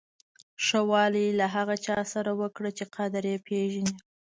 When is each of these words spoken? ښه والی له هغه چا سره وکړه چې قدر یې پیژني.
ښه 0.65 0.79
والی 0.91 1.27
له 1.39 1.45
هغه 1.55 1.75
چا 1.85 1.97
سره 2.13 2.31
وکړه 2.41 2.69
چې 2.77 2.85
قدر 2.95 3.23
یې 3.31 3.37
پیژني. 3.47 3.93